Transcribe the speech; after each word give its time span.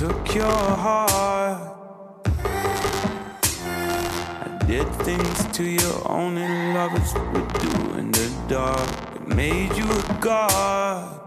took 0.00 0.34
your 0.34 0.46
heart. 0.46 1.76
I 4.40 4.64
did 4.66 4.88
things 5.04 5.44
to 5.52 5.62
you 5.62 5.90
only 6.06 6.48
lovers 6.72 7.12
would 7.34 7.52
do 7.60 7.98
in 7.98 8.10
the 8.10 8.30
dark. 8.48 8.80
It 9.14 9.28
made 9.28 9.76
you 9.76 9.84
a 9.84 10.02
god. 10.22 11.20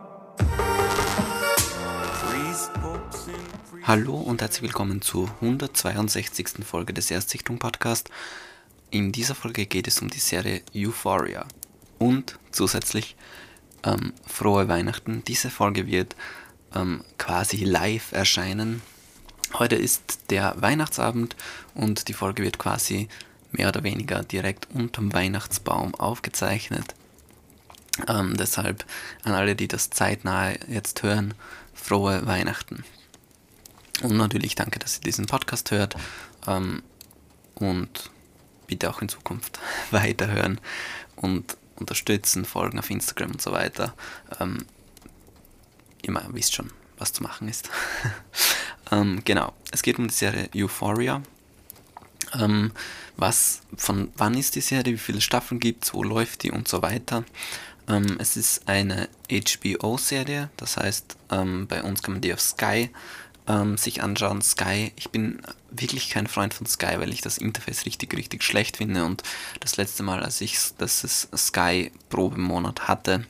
Hallo 3.84 4.16
und 4.16 4.42
herzlich 4.42 4.64
willkommen 4.64 5.04
zur 5.04 5.30
162. 5.42 6.66
Folge 6.66 6.94
des 6.94 7.12
Erstsichtung 7.12 7.60
Podcast. 7.60 8.10
In 8.90 9.12
dieser 9.12 9.36
Folge 9.36 9.68
geht 9.68 9.88
es 9.88 10.02
um 10.02 10.10
die 10.10 10.18
Serie 10.18 10.64
Euphoria 10.76 11.46
und 12.00 12.40
zusätzlich 12.50 13.16
ähm, 13.84 14.14
frohe 14.26 14.68
Weihnachten. 14.68 15.24
Diese 15.28 15.52
Folge 15.52 15.86
wird 15.86 16.16
ähm, 16.76 17.04
quasi 17.18 17.64
live 17.64 18.12
erscheinen. 18.12 18.82
Heute 19.54 19.76
ist 19.76 20.32
der 20.32 20.56
Weihnachtsabend 20.62 21.36
und 21.76 22.08
die 22.08 22.14
Folge 22.14 22.44
wird 22.44 22.58
quasi 22.58 23.08
mehr 23.52 23.68
oder 23.68 23.84
weniger 23.84 24.24
direkt 24.24 24.68
unterm 24.74 25.14
Weihnachtsbaum 25.14 25.94
aufgezeichnet. 25.96 26.96
Ähm, 28.08 28.36
deshalb 28.36 28.86
an 29.24 29.34
alle, 29.34 29.56
die 29.56 29.68
das 29.68 29.92
zeitnah 29.92 30.52
jetzt 30.68 31.04
hören, 31.04 31.36
frohe 31.74 32.26
Weihnachten. 32.26 32.84
Und 34.02 34.18
natürlich 34.18 34.56
danke, 34.56 34.80
dass 34.80 34.98
ihr 34.98 35.02
diesen 35.02 35.28
Podcast 35.28 35.70
hört 35.70 35.96
ähm, 36.48 36.82
und 37.54 38.10
bitte 38.66 38.90
auch 38.90 39.02
in 39.02 39.10
Zukunft 39.10 39.60
weiterhören 39.92 40.60
und 41.16 41.58
unterstützen, 41.76 42.46
folgen 42.46 42.80
auf 42.80 42.90
Instagram 42.90 43.32
und 43.32 43.42
so 43.42 43.52
weiter. 43.52 43.94
Ähm, 44.40 44.66
immer 46.04 46.24
wisst 46.30 46.54
schon, 46.54 46.72
was 46.98 47.14
zu 47.14 47.24
machen 47.24 47.50
ist. 47.50 47.70
ähm, 48.92 49.22
genau, 49.26 49.54
es 49.72 49.82
geht 49.82 49.98
um 49.98 50.08
die 50.08 50.14
Serie 50.14 50.50
Euphoria. 50.56 51.22
Ähm, 52.40 52.72
was, 53.18 53.62
von 53.76 54.12
wann 54.18 54.36
ist 54.36 54.56
die 54.56 54.62
Serie, 54.62 54.94
wie 54.94 54.98
viele 54.98 55.22
Staffeln 55.22 55.60
gibt 55.60 55.86
es, 55.86 55.94
wo 55.94 56.04
läuft 56.04 56.44
die 56.44 56.52
und 56.52 56.68
so 56.68 56.82
weiter. 56.82 57.24
Ähm, 57.88 58.18
es 58.20 58.38
ist 58.38 58.68
eine 58.68 59.10
HBO-Serie, 59.30 60.50
das 60.58 60.78
heißt, 60.78 61.18
ähm, 61.32 61.68
bei 61.68 61.84
uns 61.84 62.02
kann 62.02 62.14
man 62.14 62.22
die 62.22 62.34
auf 62.34 62.42
Sky 62.42 62.90
ähm, 63.48 63.78
sich 63.78 64.02
anschauen. 64.02 64.42
Sky, 64.42 64.92
ich 64.96 65.10
bin 65.10 65.42
wirklich 65.70 66.10
kein 66.10 66.28
Freund 66.28 66.54
von 66.54 66.66
Sky, 66.66 66.96
weil 66.98 67.12
ich 67.12 67.22
das 67.22 67.38
Interface 67.38 67.86
richtig, 67.86 68.16
richtig 68.16 68.44
schlecht 68.44 68.78
finde. 68.78 69.06
Und 69.06 69.24
das 69.60 69.78
letzte 69.78 70.04
Mal, 70.04 70.24
als 70.24 70.42
ich 70.42 70.58
das 70.78 71.28
Sky 71.36 71.92
Probemonat 72.10 72.88
hatte, 72.88 73.26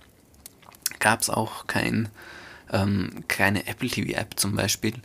gab 0.99 1.21
es 1.21 1.30
auch 1.30 1.67
kein 1.67 2.09
ähm, 2.73 3.23
keine 3.29 3.66
Apple 3.67 3.89
TV 3.89 4.19
App 4.19 4.38
zum 4.38 4.55
Beispiel. 4.55 4.95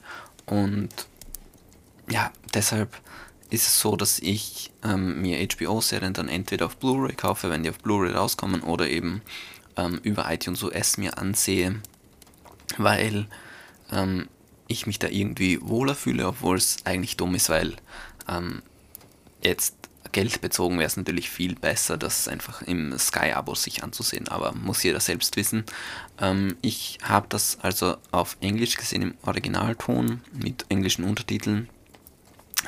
Und 0.47 0.89
ja, 2.11 2.33
deshalb 2.55 3.01
ist 3.51 3.67
es 3.67 3.81
so, 3.81 3.95
dass 3.95 4.19
ich 4.19 4.73
ähm, 4.83 5.23
mir 5.23 5.47
HBO-Serien 5.47 6.15
dann 6.15 6.29
entweder 6.29 6.67
auf 6.67 6.77
Blu-ray 6.79 7.15
kaufe, 7.15 7.51
wenn 7.51 7.63
die 7.63 7.71
auf 7.71 7.79
Blu-ray 7.79 8.13
rauskommen, 8.13 8.63
oder 8.63 8.89
eben 8.89 9.23
ähm, 9.77 10.01
über 10.03 10.31
iTunes 10.33 10.63
US 10.63 10.97
mir 10.97 11.19
ansehe, 11.19 11.81
weil 12.77 13.27
ähm, 13.93 14.29
ich 14.67 14.87
mich 14.87 14.99
da 14.99 15.09
irgendwie 15.09 15.61
wohler 15.63 15.95
fühle, 15.95 16.27
obwohl 16.27 16.57
es 16.57 16.85
eigentlich 16.85 17.17
dumm 17.17 17.35
ist, 17.35 17.49
weil 17.49 17.77
ähm, 18.29 18.63
jetzt 19.43 19.75
geldbezogen 20.13 20.79
wäre 20.79 20.87
es 20.87 20.97
natürlich 20.97 21.31
viel 21.31 21.55
besser, 21.55 21.97
das 21.97 22.29
einfach 22.29 22.63
im 22.63 22.97
Sky-Abo 22.99 23.55
sich 23.55 23.83
anzusehen, 23.83 24.29
aber 24.29 24.53
muss 24.53 24.83
jeder 24.83 25.01
selbst 25.01 25.37
wissen. 25.37 25.65
Ähm, 26.21 26.57
ich 26.63 26.99
habe 27.03 27.27
das 27.29 27.59
also 27.63 27.97
auf 28.11 28.37
Englisch 28.41 28.77
gesehen 28.77 29.03
im 29.03 29.15
Originalton 29.23 30.23
mit 30.33 30.67
englischen 30.69 31.05
Untertiteln. 31.05 31.69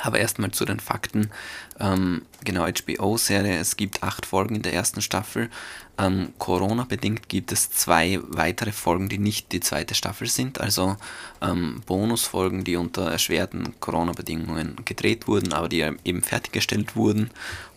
Aber 0.03 0.19
erstmal 0.19 0.51
zu 0.51 0.65
den 0.65 0.81
Fakten. 0.81 1.31
Ähm, 1.79 2.23
genau, 2.45 2.67
HBO-Serie, 2.67 3.59
es 3.59 3.77
gibt 3.77 4.03
acht 4.03 4.27
Folgen 4.27 4.57
in 4.57 4.63
der 4.63 4.73
ersten 4.73 5.03
Staffel. 5.03 5.51
Ähm, 5.99 6.33
Corona-bedingt 6.39 7.29
gibt 7.29 7.53
es 7.53 7.71
zwei 7.71 8.19
weitere 8.23 8.73
Folgen, 8.73 9.09
die 9.09 9.19
nicht 9.19 9.53
die 9.53 9.61
zweite 9.61 9.95
Staffel 9.95 10.29
sind. 10.29 10.61
Also 10.61 10.97
ähm, 11.43 11.83
Bonusfolgen, 11.87 12.65
die 12.65 12.77
unter 12.77 13.11
erschwerten 13.11 13.75
Corona-Bedingungen 13.81 14.77
gedreht 14.85 15.29
wurden, 15.29 15.53
aber 15.53 15.69
die 15.69 15.81
eben 16.05 16.23
fertiggestellt 16.23 16.97
wurden. 16.97 17.31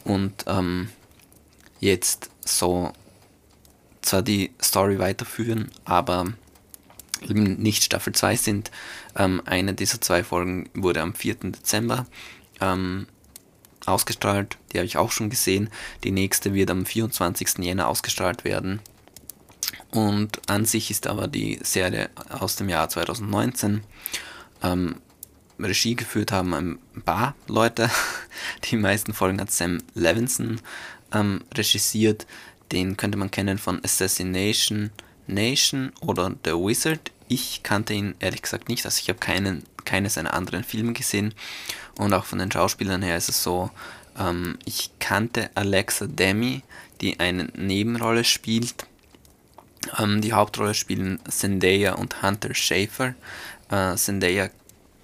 Und 0.04 0.46
ähm, 0.48 0.90
jetzt 1.80 2.30
so 2.46 2.94
zwar 4.02 4.22
die 4.22 4.52
Story 4.62 5.00
weiterführen, 5.00 5.72
aber 5.86 6.34
eben 7.24 7.56
nicht 7.58 7.84
Staffel 7.84 8.14
2 8.14 8.36
sind. 8.36 8.72
Ähm, 9.16 9.42
eine 9.46 9.74
dieser 9.74 10.02
zwei 10.02 10.24
Folgen 10.24 10.70
wurde 10.74 11.02
am 11.02 11.14
4. 11.14 11.36
Dezember 11.36 12.06
ähm, 12.62 13.08
ausgestrahlt, 13.86 14.58
die 14.72 14.78
habe 14.78 14.86
ich 14.86 14.98
auch 14.98 15.12
schon 15.12 15.30
gesehen. 15.30 15.70
Die 16.04 16.12
nächste 16.12 16.54
wird 16.54 16.72
am 16.72 16.86
24. 16.86 17.60
Jänner 17.60 17.88
ausgestrahlt 17.88 18.44
werden. 18.44 18.80
Und 19.92 20.50
an 20.50 20.66
sich 20.66 20.90
ist 20.90 21.08
aber 21.08 21.28
die 21.28 21.60
Serie 21.62 22.10
aus 22.30 22.56
dem 22.56 22.70
Jahr 22.70 22.90
2019. 22.90 23.84
Ähm, 24.64 24.96
Regie 25.60 25.96
geführt 25.96 26.32
haben 26.32 26.54
ein 26.54 26.80
paar 27.06 27.36
Leute. 27.48 27.90
Die 28.66 28.76
meisten 28.78 29.14
Folgen 29.14 29.40
hat 29.40 29.52
Sam 29.52 29.80
Levinson 29.94 30.60
ähm, 31.14 31.44
regisiert. 31.56 32.26
Den 32.72 32.98
könnte 32.98 33.18
man 33.18 33.30
kennen 33.30 33.58
von 33.58 33.84
Assassination 33.84 34.90
Nation 35.28 35.92
oder 36.02 36.34
The 36.44 36.52
Wizard. 36.52 37.12
Ich 37.28 37.64
kannte 37.64 37.94
ihn 37.94 38.16
ehrlich 38.20 38.42
gesagt 38.42 38.70
nicht, 38.70 38.86
also 38.86 39.00
ich 39.02 39.10
habe 39.10 39.20
keinen, 39.20 39.64
keine 39.86 40.10
seiner 40.10 40.34
anderen 40.34 40.64
Filme 40.64 40.94
gesehen. 40.94 41.34
Und 41.98 42.14
auch 42.14 42.26
von 42.26 42.40
den 42.40 42.52
Schauspielern 42.52 43.02
her 43.02 43.18
ist 43.18 43.30
es 43.30 43.44
so, 43.44 43.70
ähm, 44.18 44.58
ich 44.66 44.92
kannte 45.00 45.50
Alexa 45.56 46.08
Demi, 46.08 46.62
die 47.02 47.20
eine 47.20 47.46
Nebenrolle 47.56 48.24
spielt. 48.24 48.86
Ähm, 49.98 50.22
die 50.22 50.34
Hauptrolle 50.34 50.74
spielen 50.74 51.20
Zendaya 51.30 51.94
und 51.94 52.22
Hunter 52.22 52.54
Schafer. 52.54 53.16
Äh, 53.70 53.96
Zendaya 53.96 54.50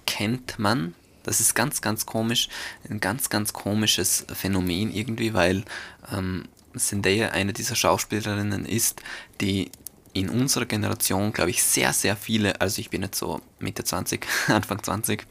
kennt 0.06 0.58
man. 0.58 0.94
Das 1.22 1.40
ist 1.40 1.54
ganz, 1.54 1.82
ganz 1.82 2.06
komisch. 2.06 2.48
Ein 2.88 3.00
ganz, 3.00 3.28
ganz 3.28 3.52
komisches 3.52 4.24
Phänomen 4.32 4.92
irgendwie, 4.92 5.34
weil 5.34 5.64
ähm, 6.12 6.44
Zendaya 6.76 7.30
eine 7.30 7.52
dieser 7.52 7.74
Schauspielerinnen 7.74 8.64
ist, 8.64 9.02
die 9.40 9.70
in 10.12 10.28
unserer 10.28 10.66
Generation, 10.66 11.32
glaube 11.32 11.50
ich, 11.50 11.62
sehr, 11.62 11.92
sehr 11.92 12.16
viele, 12.16 12.60
also 12.60 12.80
ich 12.80 12.90
bin 12.90 13.02
jetzt 13.02 13.18
so 13.18 13.40
Mitte 13.58 13.84
20, 13.84 14.26
Anfang 14.48 14.82
20, 14.82 15.26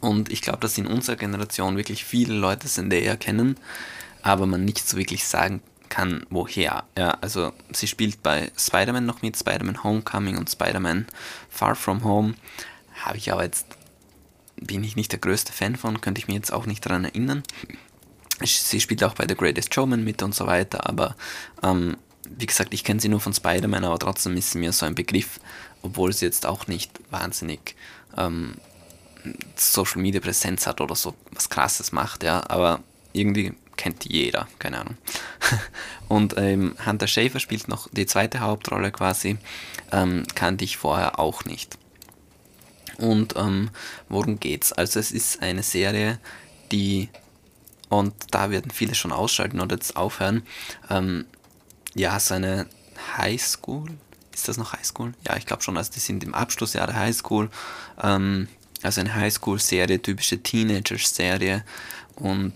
und 0.00 0.30
ich 0.30 0.42
glaube, 0.42 0.60
dass 0.60 0.78
in 0.78 0.86
unserer 0.86 1.16
Generation 1.16 1.76
wirklich 1.76 2.04
viele 2.04 2.34
Leute 2.34 2.66
Zendaya 2.66 3.16
kennen, 3.16 3.56
aber 4.22 4.46
man 4.46 4.64
nicht 4.64 4.86
so 4.88 4.96
wirklich 4.96 5.24
sagen 5.24 5.60
kann, 5.88 6.26
woher. 6.30 6.84
Ja, 6.96 7.10
also 7.20 7.52
sie 7.72 7.86
spielt 7.86 8.22
bei 8.22 8.50
Spider-Man 8.56 9.06
noch 9.06 9.22
mit, 9.22 9.36
Spider-Man 9.36 9.84
Homecoming 9.84 10.38
und 10.38 10.50
Spider-Man 10.50 11.06
Far 11.50 11.76
From 11.76 12.02
Home. 12.04 12.34
Habe 13.02 13.18
ich 13.18 13.30
aber 13.30 13.44
jetzt, 13.44 13.66
bin 14.56 14.82
ich 14.82 14.96
nicht 14.96 15.12
der 15.12 15.18
größte 15.18 15.52
Fan 15.52 15.76
von, 15.76 16.00
könnte 16.00 16.20
ich 16.20 16.28
mir 16.28 16.34
jetzt 16.34 16.52
auch 16.52 16.66
nicht 16.66 16.84
daran 16.84 17.04
erinnern. 17.04 17.42
Sie 18.42 18.80
spielt 18.80 19.04
auch 19.04 19.14
bei 19.14 19.26
The 19.28 19.36
Greatest 19.36 19.72
Showman 19.72 20.02
mit 20.02 20.22
und 20.22 20.34
so 20.34 20.46
weiter, 20.46 20.88
aber 20.88 21.14
ähm, 21.62 21.96
wie 22.28 22.46
gesagt, 22.46 22.74
ich 22.74 22.84
kenne 22.84 23.00
sie 23.00 23.08
nur 23.08 23.20
von 23.20 23.32
Spider-Man, 23.32 23.84
aber 23.84 23.98
trotzdem 23.98 24.36
ist 24.36 24.52
sie 24.52 24.58
mir 24.58 24.72
so 24.72 24.86
ein 24.86 24.94
Begriff, 24.94 25.40
obwohl 25.82 26.12
sie 26.12 26.26
jetzt 26.26 26.46
auch 26.46 26.66
nicht 26.66 26.90
wahnsinnig 27.10 27.76
ähm, 28.16 28.54
Social 29.56 30.00
Media 30.02 30.20
Präsenz 30.20 30.66
hat 30.66 30.80
oder 30.80 30.94
so 30.94 31.14
was 31.32 31.48
krasses 31.48 31.92
macht, 31.92 32.22
ja, 32.22 32.42
aber 32.48 32.80
irgendwie 33.12 33.54
kennt 33.76 34.04
jeder, 34.04 34.48
keine 34.58 34.80
Ahnung. 34.80 34.96
Und 36.08 36.34
ähm, 36.36 36.76
Hunter 36.84 37.06
Schäfer 37.06 37.40
spielt 37.40 37.68
noch 37.68 37.88
die 37.90 38.06
zweite 38.06 38.40
Hauptrolle 38.40 38.92
quasi, 38.92 39.38
ähm, 39.92 40.24
kannte 40.34 40.64
ich 40.64 40.76
vorher 40.76 41.18
auch 41.18 41.44
nicht. 41.44 41.78
Und 42.98 43.34
ähm, 43.36 43.70
worum 44.08 44.38
geht's? 44.38 44.72
Also 44.72 45.00
es 45.00 45.10
ist 45.10 45.42
eine 45.42 45.62
Serie, 45.62 46.18
die, 46.70 47.08
und 47.88 48.14
da 48.30 48.50
werden 48.50 48.70
viele 48.70 48.94
schon 48.94 49.12
ausschalten 49.12 49.60
oder 49.60 49.76
jetzt 49.76 49.96
aufhören, 49.96 50.42
ähm, 50.90 51.24
ja, 51.94 52.18
seine 52.20 52.66
Highschool. 53.16 53.90
Ist 54.32 54.48
das 54.48 54.56
noch 54.56 54.72
Highschool? 54.72 55.14
Ja, 55.26 55.36
ich 55.36 55.46
glaube 55.46 55.62
schon. 55.62 55.76
Also 55.76 55.92
die 55.92 56.00
sind 56.00 56.24
im 56.24 56.34
Abschlussjahr 56.34 56.86
der 56.86 56.96
Highschool. 56.96 57.50
Ähm, 58.02 58.48
also 58.82 59.00
eine 59.00 59.14
Highschool-Serie, 59.14 60.02
typische 60.02 60.42
Teenager-Serie. 60.42 61.64
Und 62.16 62.52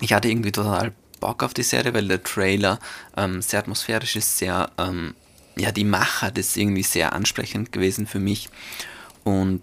ich 0.00 0.12
hatte 0.12 0.28
irgendwie 0.28 0.52
total 0.52 0.92
Bock 1.20 1.42
auf 1.42 1.54
die 1.54 1.62
Serie, 1.62 1.94
weil 1.94 2.08
der 2.08 2.22
Trailer 2.22 2.78
ähm, 3.16 3.40
sehr 3.40 3.60
atmosphärisch 3.60 4.16
ist, 4.16 4.38
sehr, 4.38 4.70
ähm, 4.78 5.14
ja, 5.56 5.72
die 5.72 5.84
Machart 5.84 6.36
ist 6.36 6.56
irgendwie 6.56 6.82
sehr 6.82 7.14
ansprechend 7.14 7.72
gewesen 7.72 8.06
für 8.06 8.18
mich. 8.18 8.50
Und 9.24 9.62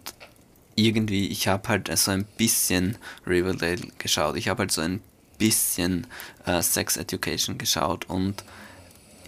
irgendwie, 0.76 1.28
ich 1.28 1.48
habe 1.48 1.70
halt 1.70 1.96
so 1.98 2.12
ein 2.12 2.26
bisschen 2.38 2.98
Riverdale 3.28 3.88
geschaut. 4.00 4.38
Ich 4.38 4.48
habe 4.48 4.62
halt 4.62 4.72
so 4.72 4.82
ein 4.82 5.02
bisschen 5.44 6.08
äh, 6.46 6.62
Sex 6.62 6.98
Education 6.98 7.58
geschaut 7.58 8.10
und 8.10 8.44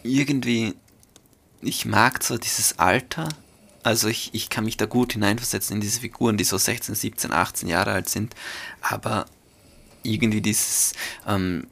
irgendwie, 0.04 0.76
ich 1.62 1.86
mag 1.86 2.24
zwar 2.24 2.38
dieses 2.38 2.80
Alter, 2.80 3.28
Also 3.84 4.08
ich, 4.08 4.32
ich 4.34 4.50
kann 4.50 4.66
mich 4.66 4.78
da 4.78 4.88
gut 4.88 5.14
hineinversetzen 5.14 5.76
in 5.76 5.82
diese 5.82 6.00
Figuren, 6.00 6.38
die 6.38 6.44
so 6.44 6.58
16, 6.58 6.96
17, 6.96 7.32
18 7.32 7.70
Jahre 7.70 7.92
alt 7.92 8.10
sind. 8.10 8.34
Aber 8.82 9.28
irgendwie 10.02 10.42
dieses 10.42 10.94
ähm, 11.28 11.68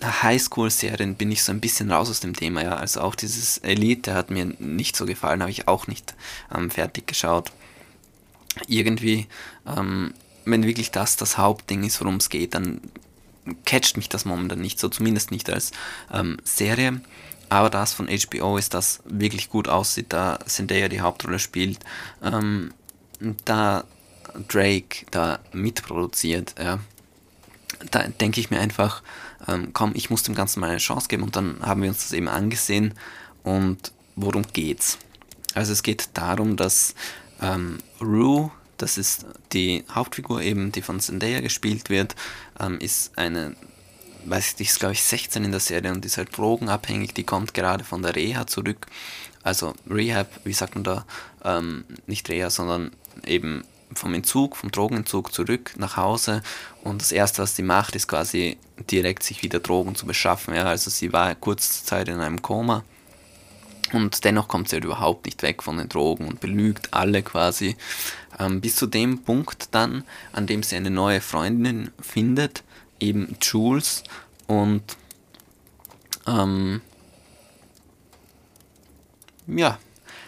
Highschool-Serien 0.00 1.16
bin 1.16 1.32
ich 1.32 1.42
so 1.42 1.50
ein 1.50 1.60
bisschen 1.60 1.90
raus 1.90 2.10
aus 2.10 2.20
dem 2.20 2.34
Thema, 2.34 2.62
ja. 2.62 2.76
Also 2.76 3.00
auch 3.00 3.16
dieses 3.16 3.58
Elite 3.58 4.14
hat 4.14 4.30
mir 4.30 4.44
nicht 4.44 4.94
so 4.96 5.04
gefallen, 5.04 5.40
habe 5.40 5.50
ich 5.50 5.66
auch 5.66 5.88
nicht 5.88 6.14
ähm, 6.54 6.70
fertig 6.70 7.08
geschaut. 7.08 7.50
Irgendwie, 8.68 9.26
ähm, 9.66 10.14
wenn 10.44 10.62
wirklich 10.62 10.92
das 10.92 11.16
das 11.16 11.38
Hauptding 11.38 11.82
ist, 11.84 12.00
worum 12.00 12.16
es 12.16 12.28
geht, 12.28 12.54
dann 12.54 12.80
catcht 13.64 13.96
mich 13.96 14.08
das 14.08 14.24
momentan 14.24 14.60
nicht 14.60 14.78
so, 14.78 14.88
zumindest 14.88 15.30
nicht 15.30 15.50
als 15.50 15.72
ähm, 16.12 16.38
Serie. 16.44 17.00
Aber 17.48 17.70
das 17.70 17.94
von 17.94 18.08
HBO 18.08 18.58
ist, 18.58 18.74
das 18.74 19.00
wirklich 19.04 19.48
gut 19.48 19.68
aussieht, 19.68 20.06
da 20.12 20.38
Zendaya 20.44 20.88
die 20.88 21.00
Hauptrolle 21.00 21.38
spielt, 21.38 21.78
ähm, 22.22 22.74
da 23.44 23.84
Drake 24.48 25.06
da 25.10 25.38
mitproduziert, 25.52 26.54
ja, 26.58 26.78
da 27.90 28.02
denke 28.02 28.40
ich 28.40 28.50
mir 28.50 28.60
einfach, 28.60 29.02
ähm, 29.46 29.70
komm, 29.72 29.92
ich 29.94 30.10
muss 30.10 30.22
dem 30.22 30.34
Ganzen 30.34 30.60
mal 30.60 30.70
eine 30.70 30.78
Chance 30.78 31.08
geben 31.08 31.22
und 31.22 31.36
dann 31.36 31.60
haben 31.62 31.82
wir 31.82 31.88
uns 31.88 32.02
das 32.02 32.12
eben 32.12 32.28
angesehen 32.28 32.94
und 33.42 33.92
worum 34.16 34.42
geht's? 34.52 34.98
Also 35.54 35.72
es 35.72 35.82
geht 35.82 36.10
darum, 36.14 36.56
dass 36.56 36.94
ähm, 37.40 37.78
Rue, 38.00 38.50
das 38.78 38.98
ist 38.98 39.26
die 39.52 39.84
Hauptfigur 39.90 40.40
eben, 40.40 40.72
die 40.72 40.82
von 40.82 41.00
Zendaya 41.00 41.40
gespielt 41.40 41.90
wird, 41.90 42.14
ähm, 42.58 42.78
ist 42.78 43.16
eine 43.18 43.54
weiß 44.24 44.52
ich 44.52 44.58
nicht, 44.58 44.70
ist 44.70 44.80
glaube 44.80 44.94
ich 44.94 45.02
16 45.02 45.44
in 45.44 45.50
der 45.52 45.60
Serie 45.60 45.92
und 45.92 46.04
ist 46.04 46.18
halt 46.18 46.36
drogenabhängig, 46.36 47.14
die 47.14 47.24
kommt 47.24 47.54
gerade 47.54 47.84
von 47.84 48.02
der 48.02 48.16
Reha 48.16 48.46
zurück. 48.46 48.86
Also 49.42 49.74
Rehab, 49.88 50.28
wie 50.44 50.52
sagt 50.52 50.74
man 50.74 50.84
da, 50.84 51.06
ähm, 51.44 51.84
nicht 52.06 52.28
Reha, 52.28 52.50
sondern 52.50 52.90
eben 53.24 53.64
vom 53.94 54.12
Entzug, 54.14 54.56
vom 54.56 54.70
Drogenentzug 54.70 55.32
zurück 55.32 55.72
nach 55.76 55.96
Hause 55.96 56.42
und 56.82 57.00
das 57.00 57.12
erste, 57.12 57.42
was 57.42 57.56
sie 57.56 57.62
macht, 57.62 57.96
ist 57.96 58.08
quasi 58.08 58.58
direkt 58.90 59.22
sich 59.22 59.42
wieder 59.42 59.60
Drogen 59.60 59.94
zu 59.94 60.04
beschaffen. 60.04 60.54
Ja, 60.54 60.64
also 60.64 60.90
sie 60.90 61.12
war 61.12 61.34
kurze 61.34 61.84
Zeit 61.84 62.08
in 62.08 62.20
einem 62.20 62.42
Koma 62.42 62.84
und 63.92 64.24
dennoch 64.24 64.48
kommt 64.48 64.68
sie 64.68 64.76
halt 64.76 64.84
überhaupt 64.84 65.26
nicht 65.26 65.42
weg 65.42 65.62
von 65.62 65.78
den 65.78 65.88
Drogen 65.88 66.28
und 66.28 66.40
belügt 66.40 66.94
alle 66.94 67.22
quasi. 67.22 67.76
Ähm, 68.38 68.60
bis 68.60 68.76
zu 68.76 68.86
dem 68.86 69.22
Punkt 69.22 69.68
dann, 69.72 70.04
an 70.32 70.46
dem 70.46 70.62
sie 70.62 70.76
eine 70.76 70.90
neue 70.90 71.20
Freundin 71.20 71.90
findet, 72.00 72.62
eben 73.00 73.36
Jules 73.40 74.04
und 74.46 74.82
ähm, 76.26 76.80
ja, 79.46 79.78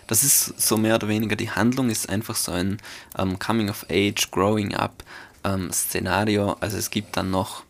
das 0.07 0.25
ist 0.25 0.61
so 0.61 0.77
mehr 0.77 0.97
oder 0.97 1.09
weniger 1.09 1.37
die 1.37 1.51
Handlung, 1.51 1.89
ist 1.89 2.09
einfach 2.09 2.35
so 2.35 2.53
ein 2.53 2.79
ähm, 3.17 3.39
Coming 3.39 3.71
of 3.71 3.87
Age, 3.89 4.31
Growing 4.31 4.75
Up 4.75 5.05
ähm, 5.45 5.73
Szenario. 5.73 6.57
Also 6.61 6.79
es 6.79 6.91
gibt 6.91 7.17
dann 7.17 7.31
noch, 7.31 7.63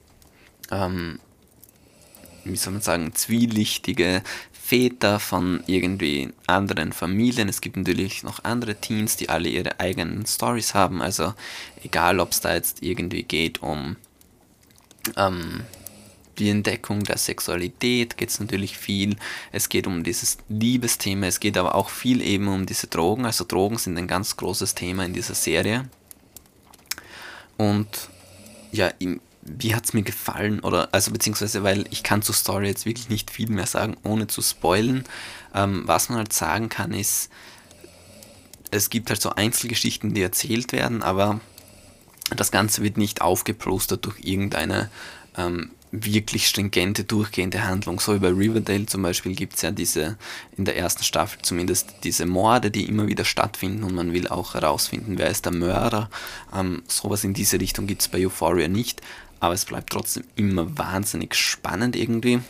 ähm, 0.71 1.19
wie 2.45 2.57
soll 2.57 2.73
man 2.73 2.83
sagen, 2.83 3.15
zwielichtige 3.15 4.23
Väter 4.71 5.19
von 5.19 5.65
irgendwie 5.67 6.33
anderen 6.47 6.93
Familien. 6.93 7.49
Es 7.49 7.61
gibt 7.61 7.77
natürlich 7.77 8.23
noch 8.23 8.45
andere 8.45 8.77
Teens, 8.77 9.17
die 9.17 9.29
alle 9.29 9.49
ihre 9.49 9.81
eigenen 9.81 10.25
Stories 10.27 10.75
haben. 10.75 11.03
Also 11.03 11.35
egal, 11.83 12.21
ob 12.21 12.31
es 12.31 12.41
da 12.41 12.55
jetzt 12.55 12.81
irgendwie 12.81 13.25
geht 13.25 13.63
um 13.63 13.97
ähm, 15.17 15.63
die 16.39 16.51
Entdeckung 16.51 17.03
der 17.03 17.19
Sexualität 17.19 18.17
geht 18.17 18.29
es 18.29 18.39
natürlich 18.39 18.79
viel. 18.79 19.17
Es 19.51 19.69
geht 19.69 19.89
um 19.89 20.05
dieses 20.05 20.39
Liebesthema, 20.49 21.27
es 21.27 21.41
geht 21.41 21.59
aber 21.59 21.75
auch 21.75 21.91
viel 21.91 22.23
eben 22.23 22.47
um 22.47 22.65
diese 22.65 22.87
Drogen. 22.87 23.27
Also 23.27 23.45
Drogen 23.45 23.77
sind 23.77 23.99
ein 23.99 24.07
ganz 24.07 24.37
großes 24.37 24.77
Thema 24.77 25.05
in 25.05 25.15
dieser 25.15 25.35
Serie. 25.35 25.89
Und 27.57 28.09
ja, 28.71 28.93
wie 29.43 29.75
hat 29.75 29.85
es 29.85 29.95
mir 29.95 30.03
gefallen? 30.03 30.61
Oder 30.61 30.89
also 30.93 31.11
beziehungsweise, 31.11 31.63
weil 31.63 31.87
ich 31.91 32.03
kann 32.03 32.23
zur 32.23 32.35
Story 32.35 32.67
jetzt 32.67 32.87
wirklich 32.87 33.09
nicht 33.09 33.31
viel 33.31 33.49
mehr 33.49 33.67
sagen, 33.67 33.97
ohne 34.03 34.27
zu 34.27 34.43
spoilen. 34.43 35.05
Ähm, 35.55 35.83
was 35.87 36.09
man 36.09 36.19
halt 36.19 36.33
sagen 36.33 36.69
kann, 36.69 36.93
ist, 36.93 37.31
es 38.71 38.91
gibt 38.91 39.11
halt 39.11 39.21
so 39.21 39.31
Einzelgeschichten, 39.31 40.15
die 40.15 40.23
erzählt 40.23 40.73
werden, 40.73 41.03
aber 41.03 41.41
das 42.37 42.53
Ganze 42.53 42.83
wird 42.83 42.97
nicht 42.97 43.23
aufgeplustert 43.23 44.05
durch 44.05 44.21
irgendeine 44.21 44.91
ähm, 45.37 45.71
wirklich 45.93 46.47
stringente, 46.47 47.05
durchgehende 47.05 47.65
Handlung. 47.65 47.99
So 47.99 48.15
wie 48.15 48.21
bei 48.21 48.29
Riverdale 48.29 48.87
zum 48.87 49.03
Beispiel 49.03 49.35
gibt 49.35 49.57
es 49.57 49.63
ja 49.63 49.73
diese, 49.73 50.17
in 50.57 50.65
der 50.65 50.77
ersten 50.77 51.03
Staffel 51.03 51.41
zumindest, 51.43 51.95
diese 52.05 52.27
Morde, 52.27 52.71
die 52.71 52.89
immer 52.89 53.09
wieder 53.09 53.25
stattfinden 53.25 53.83
und 53.83 53.95
man 53.95 54.13
will 54.13 54.29
auch 54.29 54.55
herausfinden, 54.55 55.19
wer 55.19 55.29
ist 55.29 55.47
der 55.47 55.53
Mörder. 55.53 56.09
Ähm, 56.55 56.83
sowas 56.87 57.25
in 57.25 57.35
diese 57.35 57.61
Richtung 57.61 57.87
gibt 57.87 58.03
es 58.03 58.09
bei 58.09 58.25
Euphoria 58.25 58.69
nicht, 58.69 59.03
aber 59.41 59.55
es 59.55 59.65
bleibt 59.65 59.91
trotzdem 59.91 60.25
immer 60.37 60.79
wahnsinnig 60.79 61.35
spannend 61.35 61.97
irgendwie. 61.97 62.41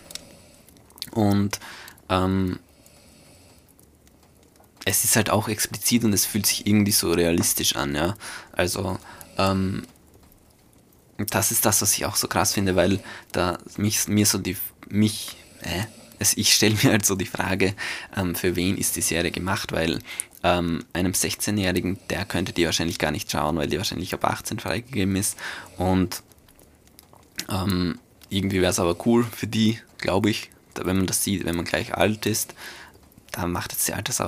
Und 1.12 1.58
ähm, 2.08 2.58
es 4.84 5.04
ist 5.04 5.16
halt 5.16 5.30
auch 5.30 5.48
explizit 5.48 6.04
und 6.04 6.12
es 6.12 6.26
fühlt 6.26 6.46
sich 6.46 6.66
irgendwie 6.66 6.92
so 6.92 7.12
realistisch 7.12 7.76
an, 7.76 7.94
ja. 7.94 8.16
Also, 8.52 8.98
ähm, 9.38 9.82
das 11.16 11.50
ist 11.50 11.66
das, 11.66 11.82
was 11.82 11.92
ich 11.94 12.06
auch 12.06 12.16
so 12.16 12.28
krass 12.28 12.54
finde, 12.54 12.76
weil 12.76 13.00
da 13.32 13.58
mich, 13.76 14.08
mir 14.08 14.26
so 14.26 14.38
die, 14.38 14.56
mich, 14.88 15.36
äh, 15.62 15.84
also 16.18 16.34
ich 16.36 16.54
stelle 16.54 16.76
mir 16.82 16.92
halt 16.92 17.06
so 17.06 17.14
die 17.14 17.26
Frage, 17.26 17.74
ähm, 18.16 18.34
für 18.34 18.56
wen 18.56 18.76
ist 18.76 18.96
die 18.96 19.02
Serie 19.02 19.30
gemacht, 19.30 19.72
weil 19.72 20.00
ähm, 20.42 20.84
einem 20.94 21.12
16-Jährigen, 21.12 21.98
der 22.08 22.24
könnte 22.24 22.52
die 22.52 22.64
wahrscheinlich 22.64 22.98
gar 22.98 23.10
nicht 23.10 23.30
schauen, 23.30 23.56
weil 23.56 23.68
die 23.68 23.76
wahrscheinlich 23.76 24.14
ab 24.14 24.24
18 24.24 24.58
freigegeben 24.58 25.16
ist 25.16 25.36
und 25.76 26.22
ähm, 27.50 27.98
irgendwie 28.28 28.60
wäre 28.60 28.70
es 28.70 28.78
aber 28.78 28.96
cool 29.06 29.24
für 29.24 29.46
die, 29.46 29.80
glaube 29.98 30.30
ich, 30.30 30.50
wenn 30.74 30.96
man 30.96 31.06
das 31.06 31.24
sieht, 31.24 31.44
wenn 31.44 31.56
man 31.56 31.64
gleich 31.64 31.94
alt 31.94 32.26
ist, 32.26 32.54
da 33.32 33.46
macht 33.46 33.72
jetzt 33.72 33.86
die, 33.88 33.92
Alters, 33.92 34.22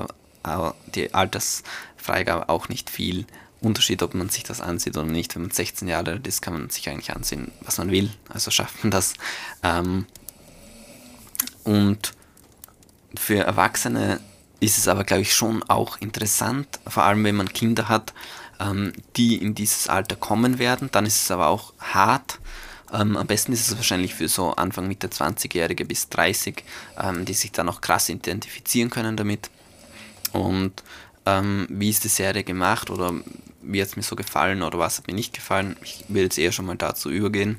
die 0.94 1.14
Altersfreigabe 1.14 2.48
auch 2.48 2.68
nicht 2.68 2.90
viel 2.90 3.26
Unterschied, 3.60 4.02
ob 4.02 4.14
man 4.14 4.28
sich 4.28 4.42
das 4.42 4.60
ansieht 4.60 4.96
oder 4.96 5.06
nicht. 5.06 5.34
Wenn 5.34 5.42
man 5.42 5.50
16 5.50 5.88
Jahre 5.88 6.12
alt 6.12 6.26
ist, 6.26 6.42
kann 6.42 6.54
man 6.54 6.70
sich 6.70 6.88
eigentlich 6.88 7.14
ansehen, 7.14 7.52
was 7.62 7.78
man 7.78 7.90
will. 7.90 8.10
Also 8.28 8.50
schafft 8.50 8.82
man 8.82 8.90
das. 8.90 9.14
Ähm, 9.62 10.06
und 11.64 12.12
für 13.16 13.38
Erwachsene 13.38 14.20
ist 14.60 14.78
es 14.78 14.88
aber, 14.88 15.04
glaube 15.04 15.22
ich, 15.22 15.34
schon 15.34 15.62
auch 15.64 16.00
interessant, 16.00 16.66
vor 16.86 17.04
allem 17.04 17.24
wenn 17.24 17.36
man 17.36 17.52
Kinder 17.52 17.88
hat, 17.88 18.12
ähm, 18.60 18.92
die 19.16 19.36
in 19.36 19.54
dieses 19.54 19.88
Alter 19.88 20.16
kommen 20.16 20.58
werden. 20.58 20.88
Dann 20.92 21.06
ist 21.06 21.22
es 21.22 21.30
aber 21.30 21.48
auch 21.48 21.72
hart. 21.78 22.38
Ähm, 22.92 23.16
am 23.16 23.26
besten 23.26 23.52
ist 23.52 23.68
es 23.68 23.76
wahrscheinlich 23.76 24.14
für 24.14 24.28
so 24.28 24.52
Anfang 24.52 24.86
Mitte 24.86 25.08
20-Jährige 25.08 25.84
bis 25.84 26.08
30, 26.10 26.62
ähm, 26.98 27.24
die 27.24 27.34
sich 27.34 27.52
dann 27.52 27.68
auch 27.68 27.80
krass 27.80 28.08
identifizieren 28.08 28.90
können 28.90 29.16
damit. 29.16 29.50
Und 30.32 30.82
ähm, 31.24 31.66
wie 31.70 31.90
ist 31.90 32.04
die 32.04 32.08
Serie 32.08 32.44
gemacht 32.44 32.90
oder 32.90 33.14
wie 33.62 33.80
hat 33.80 33.88
es 33.88 33.96
mir 33.96 34.02
so 34.02 34.16
gefallen 34.16 34.62
oder 34.62 34.78
was 34.78 34.98
hat 34.98 35.06
mir 35.06 35.14
nicht 35.14 35.32
gefallen. 35.32 35.76
Ich 35.84 36.04
will 36.08 36.24
jetzt 36.24 36.38
eher 36.38 36.52
schon 36.52 36.66
mal 36.66 36.76
dazu 36.76 37.10
übergehen. 37.10 37.58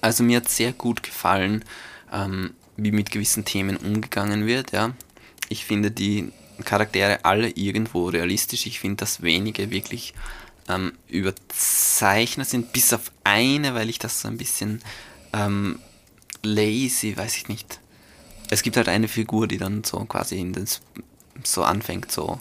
Also 0.00 0.24
mir 0.24 0.38
hat 0.38 0.48
sehr 0.48 0.72
gut 0.72 1.02
gefallen, 1.02 1.64
ähm, 2.12 2.54
wie 2.76 2.90
mit 2.90 3.10
gewissen 3.10 3.44
Themen 3.44 3.76
umgegangen 3.76 4.46
wird. 4.46 4.72
Ja. 4.72 4.92
Ich 5.48 5.64
finde 5.64 5.90
die 5.90 6.32
Charaktere 6.64 7.24
alle 7.24 7.50
irgendwo 7.50 8.08
realistisch. 8.08 8.66
Ich 8.66 8.80
finde, 8.80 8.96
dass 8.96 9.22
wenige 9.22 9.70
wirklich 9.70 10.14
ähm, 10.68 10.92
überzeichnet 11.08 12.48
sind, 12.48 12.72
bis 12.72 12.92
auf 12.92 13.12
eine, 13.24 13.74
weil 13.74 13.90
ich 13.90 13.98
das 13.98 14.20
so 14.20 14.28
ein 14.28 14.38
bisschen 14.38 14.82
ähm, 15.32 15.78
lazy, 16.42 17.16
weiß 17.16 17.36
ich 17.36 17.48
nicht. 17.48 17.80
Es 18.50 18.62
gibt 18.62 18.76
halt 18.76 18.88
eine 18.88 19.08
Figur, 19.08 19.46
die 19.48 19.58
dann 19.58 19.84
so 19.84 20.04
quasi 20.04 20.38
in 20.38 20.52
das 20.52 20.80
so 21.42 21.64
anfängt, 21.64 22.12
so 22.12 22.38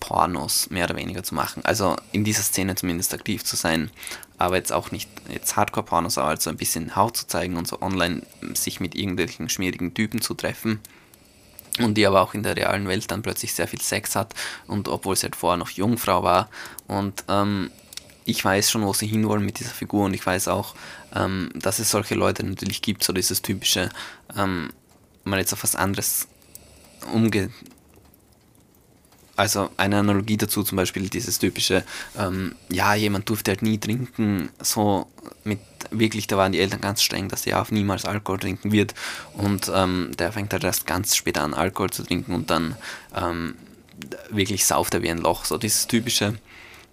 Pornos 0.00 0.70
mehr 0.70 0.86
oder 0.86 0.96
weniger 0.96 1.22
zu 1.22 1.34
machen. 1.34 1.64
Also 1.64 1.96
in 2.10 2.24
dieser 2.24 2.42
Szene 2.42 2.74
zumindest 2.74 3.14
aktiv 3.14 3.44
zu 3.44 3.54
sein, 3.54 3.90
aber 4.36 4.56
jetzt 4.56 4.72
auch 4.72 4.90
nicht 4.90 5.08
jetzt 5.28 5.54
Hardcore-Pornos, 5.56 6.18
aber 6.18 6.28
halt 6.28 6.42
so 6.42 6.50
ein 6.50 6.56
bisschen 6.56 6.96
Haut 6.96 7.16
zu 7.16 7.26
zeigen 7.28 7.56
und 7.56 7.68
so 7.68 7.80
online 7.80 8.22
sich 8.54 8.80
mit 8.80 8.96
irgendwelchen 8.96 9.48
schmierigen 9.48 9.94
Typen 9.94 10.20
zu 10.20 10.34
treffen. 10.34 10.80
Und 11.78 11.94
die 11.94 12.06
aber 12.06 12.20
auch 12.20 12.34
in 12.34 12.42
der 12.42 12.56
realen 12.56 12.86
Welt 12.86 13.10
dann 13.10 13.22
plötzlich 13.22 13.54
sehr 13.54 13.66
viel 13.66 13.80
Sex 13.80 14.14
hat 14.14 14.34
und 14.66 14.88
obwohl 14.88 15.16
sie 15.16 15.22
halt 15.24 15.36
vorher 15.36 15.56
noch 15.56 15.70
Jungfrau 15.70 16.22
war. 16.22 16.50
Und 16.86 17.24
ähm, 17.28 17.70
ich 18.24 18.44
weiß 18.44 18.70
schon, 18.70 18.84
wo 18.84 18.92
sie 18.92 19.06
hinwollen 19.06 19.44
mit 19.44 19.58
dieser 19.58 19.70
Figur 19.70 20.04
und 20.04 20.14
ich 20.14 20.24
weiß 20.24 20.48
auch, 20.48 20.74
ähm, 21.14 21.50
dass 21.54 21.78
es 21.78 21.90
solche 21.90 22.14
Leute 22.14 22.44
natürlich 22.44 22.82
gibt, 22.82 23.02
so 23.02 23.12
dieses 23.12 23.42
typische, 23.42 23.88
ähm, 24.36 24.70
mal 25.24 25.38
jetzt 25.38 25.52
auf 25.52 25.62
was 25.62 25.74
anderes 25.74 26.28
umge 27.12 27.50
also 29.42 29.70
eine 29.76 29.98
Analogie 29.98 30.36
dazu 30.36 30.62
zum 30.62 30.76
Beispiel 30.76 31.08
dieses 31.08 31.40
typische, 31.40 31.82
ähm, 32.16 32.54
ja, 32.68 32.94
jemand 32.94 33.28
durfte 33.28 33.50
halt 33.50 33.62
nie 33.62 33.76
trinken, 33.76 34.50
so 34.60 35.08
mit 35.42 35.58
wirklich, 35.90 36.28
da 36.28 36.36
waren 36.36 36.52
die 36.52 36.60
Eltern 36.60 36.80
ganz 36.80 37.02
streng, 37.02 37.26
dass 37.26 37.44
er 37.44 37.60
auch 37.60 37.72
niemals 37.72 38.04
Alkohol 38.04 38.38
trinken 38.38 38.70
wird 38.70 38.94
und 39.34 39.68
ähm, 39.74 40.12
der 40.16 40.30
fängt 40.30 40.52
halt 40.52 40.62
erst 40.62 40.86
ganz 40.86 41.16
spät 41.16 41.38
an, 41.38 41.54
Alkohol 41.54 41.90
zu 41.90 42.04
trinken 42.04 42.36
und 42.36 42.50
dann 42.50 42.76
ähm, 43.16 43.56
wirklich 44.30 44.64
sauft 44.64 44.94
er 44.94 45.02
wie 45.02 45.10
ein 45.10 45.18
Loch. 45.18 45.44
So 45.44 45.58
dieses 45.58 45.88
typische, 45.88 46.38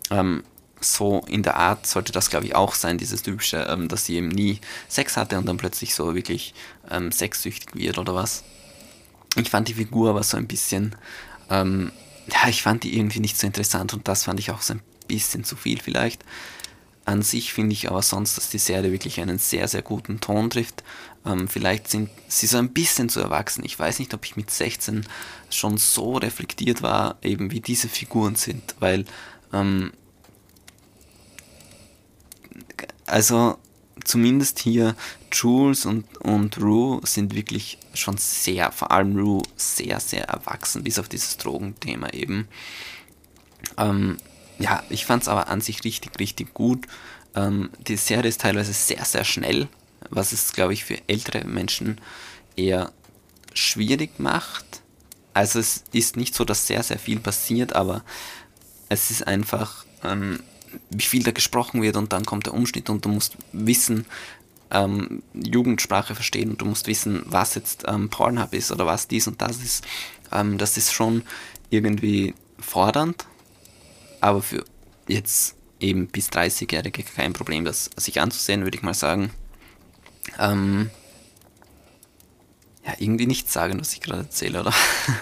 ähm, 0.09 0.43
so 0.81 1.23
in 1.27 1.43
der 1.43 1.55
Art 1.55 1.85
sollte 1.85 2.11
das, 2.11 2.31
glaube 2.31 2.47
ich, 2.47 2.55
auch 2.55 2.73
sein, 2.73 2.97
dieses 2.97 3.21
typische, 3.21 3.57
ähm, 3.69 3.89
dass 3.89 4.05
sie 4.05 4.15
eben 4.15 4.29
nie 4.29 4.59
Sex 4.87 5.17
hatte 5.17 5.37
und 5.37 5.45
dann 5.45 5.57
plötzlich 5.57 5.93
so 5.93 6.15
wirklich 6.15 6.55
ähm, 6.89 7.11
sexsüchtig 7.11 7.75
wird 7.75 7.99
oder 7.99 8.15
was. 8.15 8.43
Ich 9.35 9.51
fand 9.51 9.67
die 9.67 9.75
Figur 9.75 10.09
aber 10.09 10.23
so 10.23 10.35
ein 10.35 10.47
bisschen, 10.47 10.95
ähm, 11.51 11.91
ja, 12.29 12.49
ich 12.49 12.63
fand 12.63 12.83
die 12.83 12.97
irgendwie 12.97 13.19
nicht 13.19 13.37
so 13.37 13.47
interessant 13.47 13.93
und 13.93 14.07
das 14.07 14.23
fand 14.23 14.39
ich 14.39 14.51
auch 14.51 14.61
so 14.61 14.73
ein 14.73 14.81
bisschen 15.07 15.43
zu 15.43 15.55
viel 15.55 15.79
vielleicht. 15.79 16.23
An 17.05 17.21
sich 17.23 17.53
finde 17.53 17.73
ich 17.73 17.89
aber 17.89 18.03
sonst, 18.03 18.37
dass 18.37 18.49
die 18.49 18.59
Serie 18.59 18.91
wirklich 18.91 19.19
einen 19.19 19.39
sehr, 19.39 19.67
sehr 19.67 19.81
guten 19.81 20.19
Ton 20.19 20.49
trifft. 20.49 20.83
Ähm, 21.25 21.47
vielleicht 21.47 21.87
sind 21.87 22.09
sie 22.27 22.45
so 22.45 22.57
ein 22.57 22.71
bisschen 22.71 23.09
zu 23.09 23.19
erwachsen. 23.19 23.65
Ich 23.65 23.79
weiß 23.79 23.99
nicht, 23.99 24.13
ob 24.13 24.25
ich 24.25 24.35
mit 24.35 24.51
16 24.51 25.07
schon 25.49 25.77
so 25.77 26.17
reflektiert 26.17 26.83
war, 26.83 27.17
eben 27.23 27.51
wie 27.51 27.61
diese 27.61 27.89
Figuren 27.89 28.35
sind, 28.35 28.75
weil 28.79 29.05
ähm, 29.51 29.91
also 33.07 33.57
zumindest 34.09 34.57
hier 34.57 34.95
Jules 35.31 35.85
und, 35.85 36.17
und 36.17 36.57
Rue 36.59 36.99
sind 37.03 37.35
wirklich 37.35 37.77
schon 37.93 38.17
sehr, 38.17 38.71
vor 38.71 38.91
allem 38.91 39.15
Rue, 39.15 39.43
sehr, 39.55 39.99
sehr 39.99 40.23
erwachsen, 40.23 40.83
bis 40.83 40.97
auf 40.97 41.07
dieses 41.07 41.37
Drogenthema 41.37 42.09
eben. 42.09 42.47
Ähm, 43.77 44.17
ja, 44.57 44.81
ich 44.89 45.05
fand 45.05 45.21
es 45.21 45.29
aber 45.29 45.47
an 45.47 45.61
sich 45.61 45.83
richtig, 45.83 46.19
richtig 46.19 46.55
gut. 46.55 46.87
Ähm, 47.35 47.69
die 47.87 47.97
Serie 47.97 48.29
ist 48.29 48.41
teilweise 48.41 48.73
sehr, 48.73 49.05
sehr 49.05 49.23
schnell, 49.23 49.67
was 50.09 50.31
es, 50.31 50.53
glaube 50.53 50.73
ich, 50.73 50.85
für 50.85 50.97
ältere 51.05 51.45
Menschen 51.45 52.01
eher 52.55 52.91
schwierig 53.53 54.19
macht. 54.19 54.81
Also 55.35 55.59
es 55.59 55.83
ist 55.91 56.17
nicht 56.17 56.33
so, 56.33 56.45
dass 56.45 56.65
sehr, 56.65 56.81
sehr 56.81 56.97
viel 56.97 57.19
passiert, 57.19 57.73
aber 57.73 58.03
es 58.89 59.11
ist 59.11 59.27
einfach, 59.27 59.85
ähm, 60.03 60.41
wie 60.89 61.03
viel 61.03 61.23
da 61.23 61.31
gesprochen 61.31 61.81
wird 61.81 61.95
und 61.95 62.13
dann 62.13 62.25
kommt 62.25 62.45
der 62.45 62.53
Umschnitt 62.53 62.89
und 62.89 63.05
du 63.05 63.09
musst 63.09 63.37
wissen, 63.51 64.05
ähm, 64.71 65.23
Jugendsprache 65.33 66.15
verstehen 66.15 66.51
und 66.51 66.61
du 66.61 66.65
musst 66.65 66.87
wissen, 66.87 67.23
was 67.25 67.55
jetzt 67.55 67.85
ähm, 67.87 68.09
Pornhub 68.09 68.53
ist 68.53 68.71
oder 68.71 68.85
was 68.85 69.07
dies 69.07 69.27
und 69.27 69.41
das 69.41 69.57
ist. 69.63 69.83
Ähm, 70.31 70.57
das 70.57 70.77
ist 70.77 70.93
schon 70.93 71.23
irgendwie 71.71 72.35
fordernd 72.59 73.25
aber 74.21 74.41
für 74.41 74.65
jetzt 75.07 75.55
eben 75.79 76.07
bis 76.07 76.29
30-Jährige 76.29 77.03
kein 77.03 77.33
Problem, 77.33 77.65
das 77.65 77.89
sich 77.95 78.19
anzusehen, 78.21 78.63
würde 78.63 78.77
ich 78.77 78.83
mal 78.83 78.93
sagen. 78.93 79.31
Ähm, 80.37 80.89
ja, 82.89 82.95
irgendwie 82.99 83.27
nichts 83.27 83.53
sagen, 83.53 83.79
was 83.79 83.93
ich 83.93 84.01
gerade 84.01 84.21
erzähle, 84.21 84.61
oder? 84.61 84.73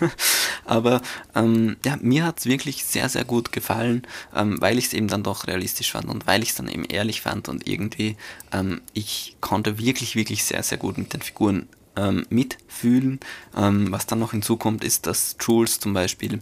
Aber 0.65 1.01
ähm, 1.35 1.77
ja, 1.85 1.97
mir 2.01 2.25
hat 2.25 2.39
es 2.39 2.45
wirklich 2.45 2.85
sehr, 2.85 3.09
sehr 3.09 3.25
gut 3.25 3.51
gefallen, 3.51 4.03
ähm, 4.33 4.59
weil 4.61 4.77
ich 4.77 4.85
es 4.87 4.93
eben 4.93 5.07
dann 5.07 5.23
doch 5.23 5.47
realistisch 5.47 5.91
fand 5.91 6.07
und 6.07 6.27
weil 6.27 6.43
ich 6.43 6.49
es 6.49 6.55
dann 6.55 6.69
eben 6.69 6.85
ehrlich 6.85 7.21
fand 7.21 7.49
und 7.49 7.67
irgendwie 7.67 8.15
ähm, 8.51 8.81
ich 8.93 9.35
konnte 9.41 9.79
wirklich, 9.79 10.15
wirklich 10.15 10.43
sehr, 10.43 10.63
sehr 10.63 10.77
gut 10.77 10.97
mit 10.97 11.13
den 11.13 11.21
Figuren 11.21 11.67
ähm, 11.95 12.25
mitfühlen. 12.29 13.19
Ähm, 13.55 13.91
was 13.91 14.05
dann 14.05 14.19
noch 14.19 14.31
hinzukommt, 14.31 14.83
ist, 14.83 15.07
dass 15.07 15.35
Jules 15.39 15.79
zum 15.79 15.93
Beispiel 15.93 16.39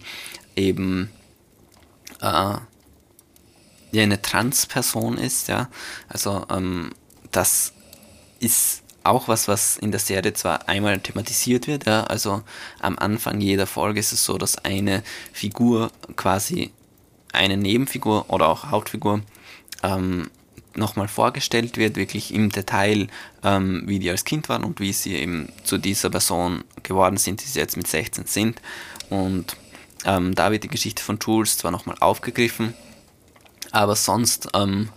eben 0.56 1.10
äh, 2.22 2.58
ja, 3.92 4.04
eine 4.04 4.22
Transperson 4.22 5.18
ist, 5.18 5.48
ja. 5.48 5.70
Also 6.08 6.46
ähm, 6.50 6.92
das 7.32 7.74
ist 8.40 8.84
auch 9.06 9.28
was, 9.28 9.48
was 9.48 9.78
in 9.78 9.92
der 9.92 10.00
Serie 10.00 10.34
zwar 10.34 10.68
einmal 10.68 11.00
thematisiert 11.00 11.68
wird, 11.68 11.86
ja, 11.86 12.04
also 12.06 12.42
am 12.80 12.98
Anfang 12.98 13.42
jeder 13.42 13.68
Folge 13.68 14.00
ist 14.00 14.12
es 14.12 14.26
so, 14.26 14.38
dass 14.38 14.58
eine 14.64 15.04
Figur 15.34 15.92
quasi 16.16 16.72
eine 17.34 17.58
Nebenfigur 17.58 18.30
oder 18.30 18.48
auch 18.48 18.72
Hauptfigur 18.72 19.22
ähm, 19.84 20.30
nochmal 20.76 21.08
vorgestellt 21.08 21.78
wird, 21.78 21.96
wirklich 21.96 22.34
im 22.34 22.50
Detail, 22.52 23.08
ähm, 23.44 23.84
wie 23.86 24.00
die 24.00 24.10
als 24.10 24.26
Kind 24.26 24.50
waren 24.50 24.64
und 24.64 24.80
wie 24.80 24.94
sie 24.94 25.16
eben 25.16 25.50
zu 25.64 25.78
dieser 25.78 26.10
Person 26.10 26.64
geworden 26.84 27.18
sind, 27.18 27.42
die 27.42 27.48
sie 27.48 27.60
jetzt 27.60 27.78
mit 27.78 27.88
16 27.88 28.26
sind. 28.26 28.62
Und 29.10 29.56
ähm, 30.06 30.36
da 30.36 30.52
wird 30.52 30.64
die 30.64 30.70
Geschichte 30.70 31.04
von 31.04 31.20
Jules 31.22 31.58
zwar 31.58 31.72
nochmal 31.72 31.98
aufgegriffen, 32.00 32.74
aber 33.72 33.96
sonst 33.96 34.50
ähm, 34.54 34.90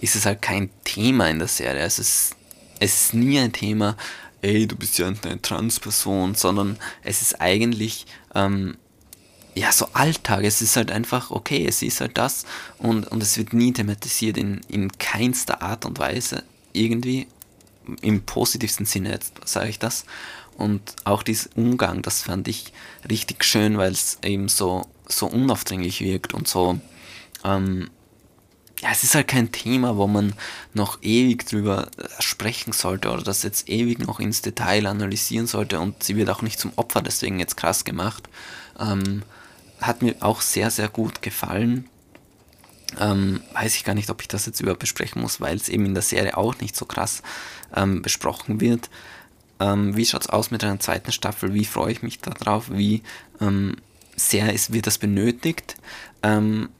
ist 0.00 0.16
es 0.16 0.26
halt 0.26 0.42
kein 0.42 0.70
Thema 0.84 1.28
in 1.28 1.38
der 1.38 1.48
Serie. 1.48 1.82
Es 1.82 1.98
ist, 1.98 2.36
es 2.80 3.04
ist 3.04 3.14
nie 3.14 3.38
ein 3.38 3.52
Thema, 3.52 3.96
ey, 4.42 4.66
du 4.66 4.74
bist 4.74 4.98
ja 4.98 5.06
eine 5.06 5.40
Transperson, 5.40 6.34
sondern 6.34 6.78
es 7.04 7.22
ist 7.22 7.40
eigentlich 7.40 8.06
ähm, 8.34 8.76
ja 9.54 9.70
so 9.70 9.86
Alltag. 9.92 10.44
Es 10.44 10.62
ist 10.62 10.76
halt 10.76 10.90
einfach, 10.90 11.30
okay, 11.30 11.64
es 11.66 11.82
ist 11.82 12.00
halt 12.00 12.18
das 12.18 12.46
und, 12.78 13.06
und 13.08 13.22
es 13.22 13.36
wird 13.36 13.52
nie 13.52 13.72
thematisiert 13.72 14.36
in, 14.38 14.62
in 14.68 14.90
keinster 14.92 15.62
Art 15.62 15.84
und 15.84 15.98
Weise 15.98 16.42
irgendwie. 16.72 17.28
Im 18.02 18.22
positivsten 18.22 18.86
Sinne 18.86 19.10
jetzt 19.10 19.34
sage 19.44 19.68
ich 19.68 19.78
das. 19.78 20.04
Und 20.56 20.94
auch 21.04 21.22
dieser 21.22 21.50
Umgang, 21.56 22.02
das 22.02 22.22
fand 22.22 22.46
ich 22.46 22.72
richtig 23.08 23.44
schön, 23.44 23.78
weil 23.78 23.92
es 23.92 24.18
eben 24.22 24.48
so, 24.48 24.86
so 25.08 25.26
unaufdringlich 25.26 26.00
wirkt 26.00 26.34
und 26.34 26.46
so. 26.46 26.78
Ähm, 27.44 27.90
ja, 28.80 28.88
es 28.90 29.04
ist 29.04 29.14
halt 29.14 29.28
kein 29.28 29.52
Thema, 29.52 29.96
wo 29.96 30.06
man 30.06 30.32
noch 30.72 31.02
ewig 31.02 31.44
drüber 31.46 31.88
sprechen 32.18 32.72
sollte 32.72 33.10
oder 33.10 33.22
das 33.22 33.42
jetzt 33.42 33.68
ewig 33.68 33.98
noch 33.98 34.20
ins 34.20 34.40
Detail 34.40 34.86
analysieren 34.86 35.46
sollte 35.46 35.80
und 35.80 36.02
sie 36.02 36.16
wird 36.16 36.30
auch 36.30 36.40
nicht 36.40 36.58
zum 36.58 36.72
Opfer 36.76 37.02
deswegen 37.02 37.38
jetzt 37.38 37.56
krass 37.56 37.84
gemacht. 37.84 38.28
Ähm, 38.78 39.22
hat 39.80 40.02
mir 40.02 40.16
auch 40.20 40.40
sehr, 40.40 40.70
sehr 40.70 40.88
gut 40.88 41.20
gefallen. 41.20 41.88
Ähm, 42.98 43.40
weiß 43.52 43.76
ich 43.76 43.84
gar 43.84 43.94
nicht, 43.94 44.10
ob 44.10 44.22
ich 44.22 44.28
das 44.28 44.46
jetzt 44.46 44.60
überhaupt 44.60 44.80
besprechen 44.80 45.20
muss, 45.20 45.40
weil 45.40 45.56
es 45.56 45.68
eben 45.68 45.84
in 45.86 45.94
der 45.94 46.02
Serie 46.02 46.36
auch 46.36 46.58
nicht 46.60 46.74
so 46.74 46.86
krass 46.86 47.22
ähm, 47.74 48.02
besprochen 48.02 48.60
wird. 48.60 48.88
Ähm, 49.60 49.96
wie 49.96 50.06
schaut 50.06 50.22
es 50.22 50.30
aus 50.30 50.50
mit 50.50 50.64
einer 50.64 50.80
zweiten 50.80 51.12
Staffel? 51.12 51.52
Wie 51.52 51.66
freue 51.66 51.92
ich 51.92 52.02
mich 52.02 52.18
darauf? 52.18 52.70
Wie 52.70 53.02
ähm, 53.40 53.76
sehr 54.16 54.52
ist, 54.52 54.72
wird 54.72 54.86
das 54.86 54.98
benötigt? 54.98 55.76
Ähm, 56.22 56.70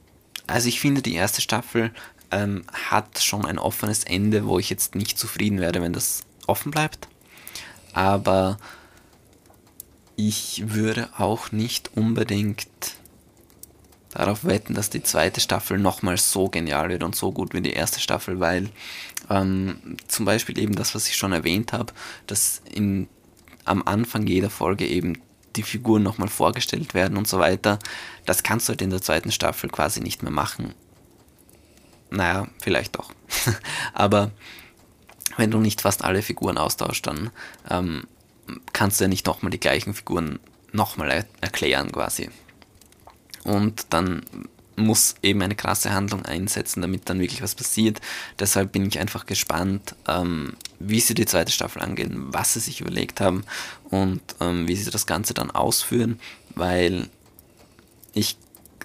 also 0.51 0.69
ich 0.69 0.81
finde, 0.81 1.03
die 1.03 1.15
erste 1.15 1.41
Staffel 1.41 1.93
ähm, 2.31 2.65
hat 2.73 3.23
schon 3.23 3.45
ein 3.45 3.59
offenes 3.59 4.05
Ende, 4.05 4.47
wo 4.47 4.59
ich 4.59 4.71
jetzt 4.71 4.95
nicht 4.95 5.19
zufrieden 5.19 5.61
werde, 5.61 5.83
wenn 5.83 5.93
das 5.93 6.23
offen 6.47 6.71
bleibt. 6.71 7.09
Aber 7.93 8.59
ich 10.17 10.63
würde 10.67 11.09
auch 11.17 11.51
nicht 11.53 11.91
unbedingt 11.97 12.67
darauf 14.11 14.45
wetten, 14.45 14.75
dass 14.75 14.91
die 14.91 15.03
zweite 15.03 15.41
Staffel 15.41 15.79
nochmal 15.79 16.19
so 16.19 16.49
genial 16.49 16.89
wird 16.89 17.03
und 17.03 17.15
so 17.15 17.33
gut 17.33 17.55
wie 17.55 17.61
die 17.61 17.73
erste 17.73 18.01
Staffel, 18.01 18.41
weil 18.41 18.69
ähm, 19.29 19.97
zum 20.09 20.25
Beispiel 20.25 20.59
eben 20.59 20.75
das, 20.75 20.95
was 20.95 21.09
ich 21.09 21.17
schon 21.17 21.33
erwähnt 21.33 21.73
habe, 21.73 21.93
dass 22.27 22.61
in, 22.71 23.09
am 23.65 23.83
Anfang 23.85 24.27
jeder 24.27 24.51
Folge 24.51 24.87
eben 24.87 25.15
die 25.57 25.63
Figuren 25.63 26.03
nochmal 26.03 26.29
vorgestellt 26.29 26.95
werden 26.95 27.17
und 27.17 27.29
so 27.29 27.39
weiter, 27.39 27.79
das 28.27 28.43
kannst 28.43 28.69
du 28.69 28.71
halt 28.71 28.83
in 28.83 28.91
der 28.91 29.03
zweiten 29.03 29.33
Staffel 29.33 29.71
quasi 29.71 30.01
nicht 30.01 30.23
mehr 30.23 30.33
machen. 30.33 30.75
Naja, 32.11 32.49
vielleicht 32.61 32.97
doch. 32.97 33.13
Aber 33.93 34.31
wenn 35.37 35.51
du 35.51 35.59
nicht 35.59 35.81
fast 35.81 36.05
alle 36.05 36.23
Figuren 36.23 36.59
austauschst, 36.59 37.07
dann 37.07 37.31
ähm, 37.69 38.05
kannst 38.73 39.01
du 39.01 39.05
ja 39.05 39.09
nicht 39.09 39.27
nochmal 39.27 39.51
die 39.51 39.61
gleichen 39.61 39.95
Figuren 39.95 40.39
nochmal 40.73 41.11
er 41.11 41.27
erklären 41.41 41.91
quasi. 41.93 42.31
Und 43.45 43.87
dann 43.91 44.23
muss 44.81 45.15
eben 45.23 45.43
eine 45.43 45.55
krasse 45.55 45.93
Handlung 45.93 46.25
einsetzen, 46.25 46.81
damit 46.81 47.09
dann 47.09 47.21
wirklich 47.21 47.43
was 47.43 47.55
passiert. 47.55 48.01
Deshalb 48.39 48.73
bin 48.73 48.87
ich 48.87 48.99
einfach 48.99 49.27
gespannt, 49.27 49.95
ähm, 50.09 50.55
wie 50.79 51.01
sie 51.01 51.15
die 51.15 51.27
zweite 51.27 51.53
Staffel 51.53 51.83
angehen, 51.83 52.33
was 52.33 52.55
sie 52.55 52.61
sich 52.61 52.81
überlegt 52.81 53.21
haben 53.21 53.45
und 53.91 54.21
ähm, 54.41 54.67
wie 54.69 54.77
sie 54.77 54.91
das 54.91 55.07
Ganze 55.07 55.35
dann 55.35 55.51
ausführen, 55.51 56.19
weil 56.55 57.09
ich 58.15 58.37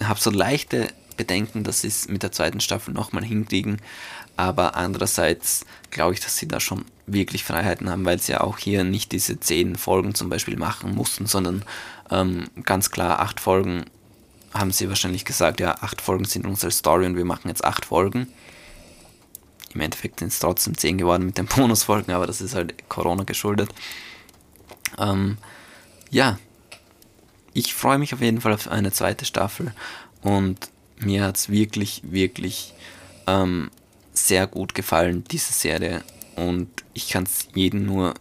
habe 0.04 0.20
so 0.20 0.30
leichte 0.30 0.90
Bedenken, 1.18 1.64
dass 1.64 1.82
sie 1.82 1.88
es 1.88 2.08
mit 2.08 2.24
der 2.24 2.32
zweiten 2.32 2.60
Staffel 2.60 2.94
nochmal 2.94 3.24
hinkriegen, 3.24 3.82
aber 4.36 4.76
andererseits 4.76 5.66
glaube 5.92 6.14
ich, 6.14 6.20
dass 6.20 6.38
sie 6.38 6.48
da 6.48 6.60
schon 6.60 6.86
wirklich 7.08 7.44
Freiheiten 7.44 7.90
haben, 7.90 8.06
weil 8.06 8.20
sie 8.20 8.34
ja 8.34 8.42
auch 8.42 8.58
hier 8.58 8.84
nicht 8.84 9.12
diese 9.12 9.40
zehn 9.40 9.76
Folgen 9.76 10.16
zum 10.16 10.30
Beispiel 10.30 10.58
machen 10.58 10.94
mussten, 10.94 11.26
sondern 11.26 11.64
ähm, 12.12 12.50
ganz 12.64 12.92
klar 12.92 13.20
acht 13.20 13.40
Folgen 13.40 13.86
haben 14.56 14.72
sie 14.72 14.90
wahrscheinlich 14.90 15.26
gesagt, 15.26 15.60
ja, 15.60 15.76
acht 15.82 16.02
Folgen 16.02 16.26
sind 16.26 16.48
unsere 16.48 16.72
Story 16.72 17.06
und 17.06 17.18
wir 17.18 17.26
machen 17.26 17.50
jetzt 17.50 17.64
acht 17.64 17.86
Folgen. 17.86 18.28
Im 19.74 19.82
Endeffekt 19.82 20.20
sind 20.20 20.30
es 20.30 20.40
trotzdem 20.40 20.78
zehn 20.78 20.98
geworden 20.98 21.26
mit 21.26 21.38
den 21.38 21.46
Bonusfolgen, 21.56 22.14
aber 22.14 22.26
das 22.26 22.42
ist 22.42 22.56
halt 22.56 22.90
Corona 22.90 23.24
geschuldet. 23.24 23.70
Ähm, 24.98 25.38
ja, 26.10 26.40
ich 27.54 27.74
freue 27.74 27.98
mich 27.98 28.14
auf 28.14 28.22
jeden 28.22 28.42
Fall 28.42 28.54
auf 28.54 28.70
eine 28.70 28.92
zweite 28.92 29.26
Staffel 29.26 29.74
und 30.22 30.70
mir 30.98 31.24
hat 31.24 31.36
es 31.36 31.50
wirklich, 31.50 32.02
wirklich 32.04 32.74
ähm, 33.28 33.70
sehr 34.14 34.48
gut 34.48 34.74
gefallen, 34.74 35.26
diese 35.30 35.52
Serie. 35.52 36.04
Und 36.36 36.70
ich 36.94 37.10
kann 37.10 37.24
es 37.24 37.48
jedem 37.54 37.86
nur 37.86 38.14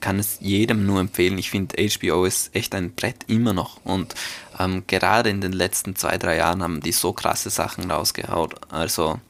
kann 0.00 0.18
es 0.18 0.38
jedem 0.40 0.86
nur 0.86 1.00
empfehlen. 1.00 1.38
Ich 1.38 1.50
finde, 1.50 1.76
HBO 1.76 2.24
ist 2.24 2.54
echt 2.54 2.74
ein 2.74 2.94
Brett 2.94 3.24
immer 3.26 3.52
noch. 3.52 3.84
Und 3.84 4.14
ähm, 4.58 4.84
gerade 4.86 5.30
in 5.30 5.40
den 5.40 5.52
letzten 5.52 5.96
zwei, 5.96 6.18
drei 6.18 6.36
Jahren 6.36 6.62
haben 6.62 6.80
die 6.80 6.92
so 6.92 7.12
krasse 7.12 7.50
Sachen 7.50 7.90
rausgehaut. 7.90 8.54
Also 8.70 9.20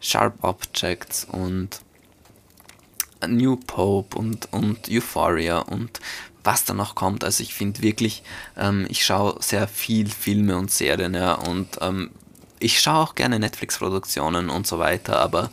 Sharp 0.00 0.42
Objects 0.42 1.24
und 1.24 1.80
New 3.26 3.56
Pope 3.56 4.18
und, 4.18 4.52
und 4.52 4.88
Euphoria 4.90 5.58
und 5.58 6.00
was 6.42 6.64
da 6.64 6.74
noch 6.74 6.94
kommt. 6.94 7.24
Also 7.24 7.42
ich 7.42 7.54
finde 7.54 7.82
wirklich, 7.82 8.22
ähm, 8.56 8.86
ich 8.88 9.04
schaue 9.04 9.36
sehr 9.40 9.68
viel 9.68 10.08
Filme 10.08 10.56
und 10.56 10.70
Serien, 10.70 11.14
ja, 11.14 11.34
und 11.34 11.78
ähm, 11.82 12.10
ich 12.58 12.80
schaue 12.80 12.98
auch 12.98 13.14
gerne 13.14 13.38
Netflix-Produktionen 13.38 14.50
und 14.50 14.66
so 14.66 14.78
weiter, 14.78 15.18
aber 15.20 15.50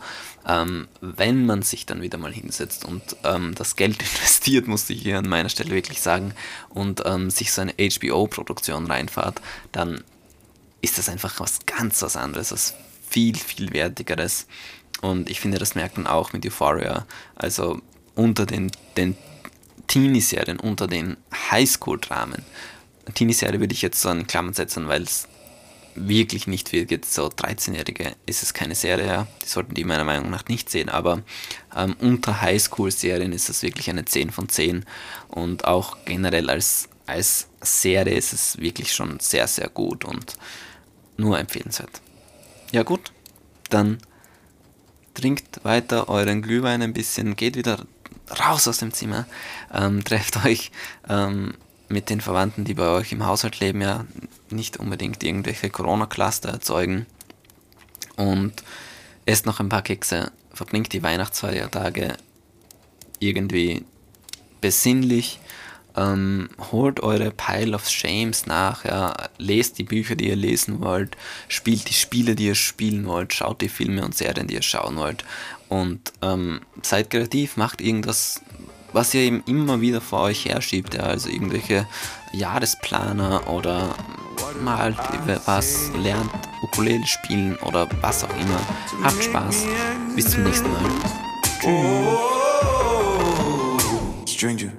ähm, 0.48 0.88
wenn 1.00 1.46
man 1.46 1.62
sich 1.62 1.86
dann 1.86 2.00
wieder 2.00 2.18
mal 2.18 2.32
hinsetzt 2.32 2.84
und 2.84 3.02
ähm, 3.22 3.54
das 3.54 3.76
Geld 3.76 4.00
investiert, 4.16 4.66
muss 4.66 4.88
ich 4.90 5.02
hier 5.02 5.18
an 5.18 5.28
meiner 5.28 5.50
Stelle 5.50 5.70
wirklich 5.70 6.00
sagen, 6.00 6.32
und 6.70 7.02
ähm, 7.04 7.30
sich 7.30 7.52
so 7.52 7.60
eine 7.60 7.74
HBO-Produktion 7.74 8.86
reinfahrt, 8.86 9.40
dann 9.72 10.02
ist 10.80 10.98
das 10.98 11.08
einfach 11.08 11.38
was 11.40 11.66
ganz 11.66 12.02
was 12.02 12.16
anderes, 12.16 12.50
was 12.50 12.74
viel, 13.08 13.36
viel 13.36 13.72
wertigeres. 13.72 14.46
Und 15.00 15.30
ich 15.30 15.40
finde, 15.40 15.58
das 15.58 15.74
merkt 15.74 15.96
man 15.96 16.06
auch 16.06 16.32
mit 16.32 16.44
Euphoria. 16.46 17.06
Also 17.36 17.80
unter 18.14 18.46
den, 18.46 18.70
den 18.96 19.16
Teenie-Serien, 19.86 20.58
unter 20.58 20.86
den 20.86 21.16
Highschool-Dramen. 21.50 22.44
Teenie-Serie 23.14 23.60
würde 23.60 23.74
ich 23.74 23.82
jetzt 23.82 24.00
so 24.00 24.10
in 24.10 24.26
Klammern 24.26 24.54
setzen, 24.54 24.88
weil 24.88 25.02
es 25.02 25.28
wirklich 26.06 26.46
nicht 26.46 26.68
viel 26.68 26.84
geht. 26.84 27.04
So 27.04 27.26
13-Jährige 27.26 28.12
ist 28.26 28.42
es 28.42 28.54
keine 28.54 28.74
Serie, 28.74 29.06
ja. 29.06 29.26
die 29.42 29.48
sollten 29.48 29.74
die 29.74 29.84
meiner 29.84 30.04
Meinung 30.04 30.30
nach 30.30 30.46
nicht 30.48 30.70
sehen, 30.70 30.88
aber 30.88 31.22
ähm, 31.74 31.96
unter 32.00 32.40
Highschool-Serien 32.40 33.32
ist 33.32 33.48
es 33.48 33.62
wirklich 33.62 33.90
eine 33.90 34.04
10 34.04 34.30
von 34.30 34.48
10 34.48 34.84
und 35.28 35.64
auch 35.64 35.96
generell 36.04 36.50
als, 36.50 36.88
als 37.06 37.48
Serie 37.60 38.16
ist 38.16 38.32
es 38.32 38.58
wirklich 38.58 38.92
schon 38.92 39.18
sehr, 39.20 39.46
sehr 39.48 39.68
gut 39.68 40.04
und 40.04 40.34
nur 41.16 41.38
empfehlenswert. 41.38 42.00
Ja 42.72 42.82
gut, 42.82 43.12
dann 43.70 43.98
trinkt 45.14 45.64
weiter 45.64 46.08
euren 46.08 46.42
Glühwein 46.42 46.82
ein 46.82 46.92
bisschen, 46.92 47.34
geht 47.34 47.56
wieder 47.56 47.84
raus 48.40 48.68
aus 48.68 48.78
dem 48.78 48.92
Zimmer, 48.92 49.26
ähm, 49.72 50.04
trefft 50.04 50.44
euch 50.44 50.70
ähm, 51.08 51.54
mit 51.88 52.10
den 52.10 52.20
Verwandten, 52.20 52.64
die 52.64 52.74
bei 52.74 52.88
euch 52.88 53.12
im 53.12 53.24
Haushalt 53.24 53.60
leben, 53.60 53.80
ja 53.80 54.04
nicht 54.50 54.78
unbedingt 54.78 55.22
irgendwelche 55.22 55.70
Corona-Cluster 55.70 56.50
erzeugen. 56.50 57.06
Und 58.16 58.52
esst 59.26 59.46
noch 59.46 59.60
ein 59.60 59.68
paar 59.68 59.82
Kekse, 59.82 60.32
verbringt 60.52 60.92
die 60.92 61.02
Weihnachtsfeiertage 61.02 62.16
irgendwie 63.20 63.84
besinnlich 64.60 65.40
ähm, 65.98 66.48
holt 66.70 67.00
eure 67.00 67.30
Pile 67.30 67.74
of 67.74 67.88
Shames 67.88 68.46
nach, 68.46 68.84
ja, 68.84 69.14
lest 69.38 69.78
die 69.78 69.84
Bücher, 69.84 70.14
die 70.14 70.28
ihr 70.28 70.36
lesen 70.36 70.80
wollt, 70.80 71.16
spielt 71.48 71.88
die 71.88 71.94
Spiele, 71.94 72.36
die 72.36 72.46
ihr 72.46 72.54
spielen 72.54 73.06
wollt, 73.06 73.34
schaut 73.34 73.60
die 73.60 73.68
Filme 73.68 74.04
und 74.04 74.16
Serien, 74.16 74.46
die 74.46 74.54
ihr 74.54 74.62
schauen 74.62 74.96
wollt. 74.96 75.24
Und 75.68 76.12
ähm, 76.22 76.60
seid 76.82 77.10
kreativ, 77.10 77.56
macht 77.56 77.80
irgendwas, 77.80 78.42
was 78.98 79.14
ihr 79.14 79.20
eben 79.20 79.44
immer 79.46 79.80
wieder 79.80 80.00
vor 80.00 80.22
euch 80.22 80.44
herschiebt, 80.44 80.94
ja, 80.94 81.02
also 81.04 81.28
irgendwelche 81.28 81.86
Jahresplaner 82.32 83.48
oder 83.48 83.94
malt 84.60 84.96
was, 85.46 85.92
lernt 86.02 86.28
Ukulele 86.64 87.06
spielen 87.06 87.54
oder 87.58 87.88
was 88.00 88.24
auch 88.24 88.36
immer. 88.40 88.60
Habt 89.04 89.22
Spaß. 89.22 89.66
Bis 90.16 90.32
zum 90.32 90.42
nächsten 90.42 90.68
Mal. 90.72 90.82
Tschüss. 94.24 94.77